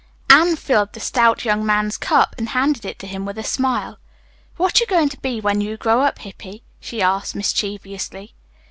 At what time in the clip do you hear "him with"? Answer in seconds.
3.05-3.37